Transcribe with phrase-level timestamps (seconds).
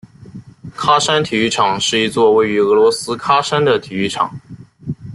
[0.75, 4.41] 喀山体育场是一座位于俄罗斯喀山的体育场。